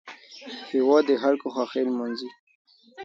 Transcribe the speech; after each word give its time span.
هېواد 0.71 1.03
د 1.07 1.11
خلکو 1.23 1.47
خوښۍ 1.55 1.81
لمانځي 1.87 2.29